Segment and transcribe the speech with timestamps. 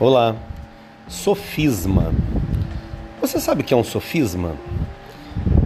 [0.00, 0.36] Olá.
[1.08, 2.14] Sofisma.
[3.20, 4.54] Você sabe o que é um sofisma?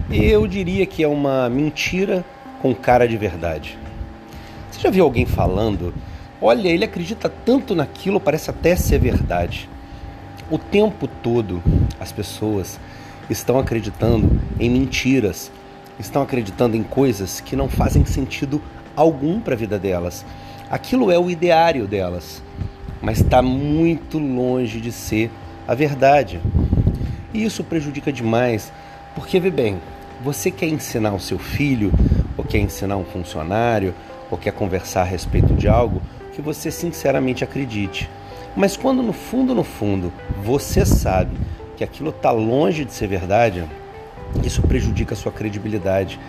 [0.09, 2.25] Eu diria que é uma mentira
[2.59, 3.77] com cara de verdade.
[4.71, 5.93] Você já viu alguém falando?
[6.41, 9.69] Olha, ele acredita tanto naquilo, parece até ser verdade.
[10.49, 11.61] O tempo todo
[11.99, 12.79] as pessoas
[13.29, 15.51] estão acreditando em mentiras,
[15.99, 18.59] estão acreditando em coisas que não fazem sentido
[18.95, 20.25] algum para a vida delas.
[20.71, 22.41] Aquilo é o ideário delas
[23.03, 25.29] mas está muito longe de ser
[25.67, 26.39] a verdade.
[27.33, 28.71] E isso prejudica demais,
[29.13, 29.81] porque vê bem,
[30.23, 31.91] você quer ensinar o seu filho,
[32.37, 33.93] ou quer ensinar um funcionário,
[34.31, 38.09] ou quer conversar a respeito de algo que você sinceramente acredite.
[38.55, 41.35] Mas quando no fundo, no fundo, você sabe
[41.75, 43.65] que aquilo está longe de ser verdade,
[44.45, 46.19] isso prejudica a sua credibilidade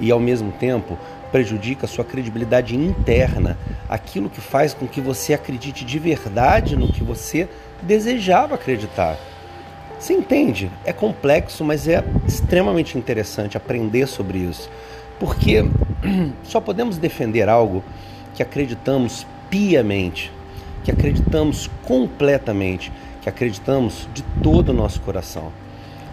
[0.00, 0.98] e ao mesmo tempo
[1.34, 6.92] prejudica a sua credibilidade interna, aquilo que faz com que você acredite de verdade no
[6.92, 7.48] que você
[7.82, 9.18] desejava acreditar.
[9.98, 10.70] Você entende?
[10.84, 14.70] É complexo, mas é extremamente interessante aprender sobre isso,
[15.18, 15.68] porque
[16.44, 17.82] só podemos defender algo
[18.32, 20.30] que acreditamos piamente,
[20.84, 25.50] que acreditamos completamente, que acreditamos de todo o nosso coração.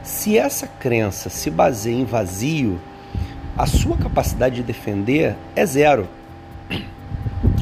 [0.01, 2.81] Se essa crença se baseia em vazio,
[3.61, 6.09] a sua capacidade de defender é zero.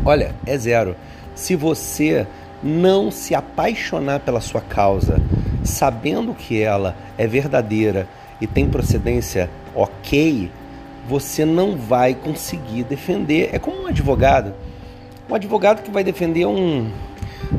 [0.06, 0.96] Olha, é zero.
[1.36, 2.26] Se você
[2.64, 5.22] não se apaixonar pela sua causa,
[5.62, 8.08] sabendo que ela é verdadeira
[8.40, 10.50] e tem procedência ok,
[11.06, 13.50] você não vai conseguir defender.
[13.52, 14.54] É como um advogado.
[15.30, 16.90] Um advogado que vai defender um,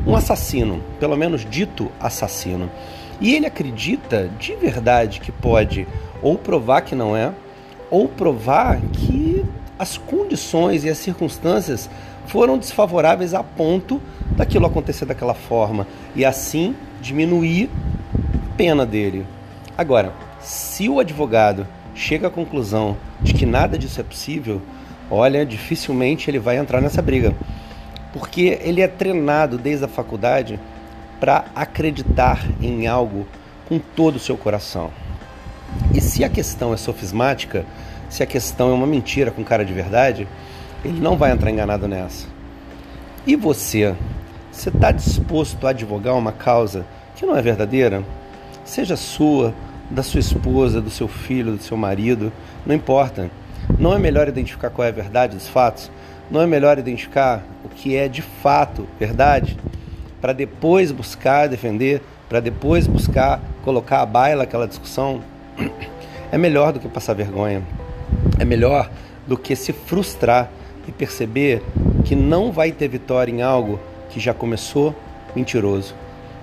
[0.03, 2.71] um assassino, pelo menos dito assassino.
[3.19, 5.87] E ele acredita de verdade que pode
[6.23, 7.31] ou provar que não é,
[7.91, 9.45] ou provar que
[9.77, 11.89] as condições e as circunstâncias
[12.25, 14.01] foram desfavoráveis a ponto
[14.37, 17.69] daquilo acontecer daquela forma e assim diminuir
[18.15, 19.25] a pena dele.
[19.77, 24.61] Agora, se o advogado chega à conclusão de que nada disso é possível,
[25.09, 27.35] olha, dificilmente ele vai entrar nessa briga,
[28.13, 30.59] porque ele é treinado desde a faculdade
[31.19, 33.27] para acreditar em algo
[33.67, 34.89] com todo o seu coração.
[35.93, 37.65] E se a questão é sofismática,
[38.09, 40.27] se a questão é uma mentira com cara de verdade,
[40.83, 42.27] ele não vai entrar enganado nessa.
[43.25, 43.95] E você?
[44.51, 46.85] Você está disposto a advogar uma causa
[47.15, 48.03] que não é verdadeira?
[48.63, 49.53] Seja sua,
[49.89, 52.31] da sua esposa, do seu filho, do seu marido,
[52.65, 53.29] não importa.
[53.77, 55.91] Não é melhor identificar qual é a verdade dos fatos?
[56.29, 59.57] Não é melhor identificar o que é de fato verdade?
[60.19, 65.21] Para depois buscar defender, para depois buscar colocar a baila aquela discussão?
[66.31, 67.61] É melhor do que passar vergonha.
[68.39, 68.89] É melhor
[69.27, 70.49] do que se frustrar
[70.87, 71.61] e perceber
[72.05, 73.79] que não vai ter vitória em algo
[74.09, 74.95] que já começou
[75.35, 75.95] mentiroso.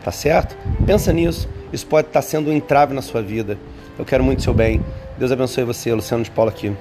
[0.04, 0.56] Tá certo?
[0.86, 1.48] Pensa nisso.
[1.72, 3.58] Isso pode estar sendo um entrave na sua vida.
[3.98, 4.80] Eu quero muito seu bem.
[5.18, 6.74] Deus abençoe você, Luciano de Paula aqui.